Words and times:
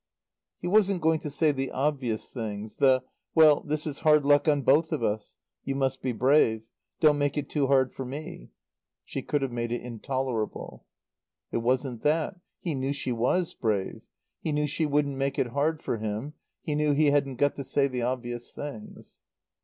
He 0.57 0.67
wasn't 0.67 0.99
going 1.03 1.19
to 1.19 1.29
say 1.29 1.51
the 1.51 1.69
obvious 1.69 2.33
things, 2.33 2.77
the 2.77 3.03
"Well, 3.35 3.59
this 3.61 3.85
is 3.85 3.99
hard 3.99 4.25
luck 4.25 4.47
on 4.47 4.63
both 4.63 4.91
of 4.91 5.03
us. 5.03 5.37
You 5.63 5.75
must 5.75 6.01
be 6.01 6.11
brave. 6.11 6.63
Don't 7.01 7.19
make 7.19 7.37
it 7.37 7.51
too 7.51 7.67
hard 7.67 7.93
for 7.93 8.03
me." 8.03 8.49
(She 9.05 9.21
could 9.21 9.43
have 9.43 9.51
made 9.51 9.71
it 9.71 9.83
intolerable.) 9.83 10.87
It 11.51 11.57
wasn't 11.57 12.01
that. 12.01 12.39
He 12.59 12.73
knew 12.73 12.93
she 12.93 13.11
was 13.11 13.53
brave; 13.53 14.01
he 14.39 14.51
knew 14.51 14.65
she 14.65 14.87
wouldn't 14.87 15.17
make 15.19 15.37
it 15.37 15.49
hard 15.49 15.83
for 15.83 15.99
him; 15.99 16.33
he 16.63 16.73
knew 16.73 16.93
he 16.93 17.11
hadn't 17.11 17.35
got 17.35 17.55
to 17.57 17.63
say 17.63 17.87
the 17.87 18.01
obvious 18.01 18.51
things. 18.51 19.19